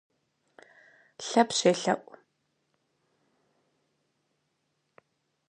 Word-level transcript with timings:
Лъэпщ 1.27 1.59
елъэӀу. 1.71 2.11